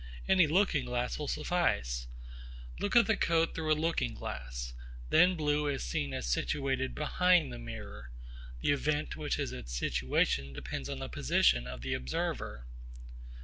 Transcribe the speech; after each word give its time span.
Any 0.27 0.47
looking 0.47 0.85
glass 0.85 1.19
will 1.19 1.27
suffice. 1.27 2.07
Look 2.79 2.95
at 2.95 3.05
the 3.05 3.15
coat 3.15 3.53
through 3.53 3.71
a 3.71 3.75
looking 3.75 4.15
glass. 4.15 4.73
Then 5.11 5.35
blue 5.35 5.67
is 5.67 5.83
seen 5.83 6.11
as 6.11 6.25
situated 6.25 6.95
behind 6.95 7.53
the 7.53 7.59
mirror. 7.59 8.09
The 8.61 8.71
event 8.71 9.15
which 9.15 9.37
is 9.37 9.51
its 9.51 9.77
situation 9.77 10.53
depends 10.53 10.89
upon 10.89 10.97
the 11.01 11.07
position 11.07 11.67
of 11.67 11.81
the 11.81 11.93
observer. 11.93 12.65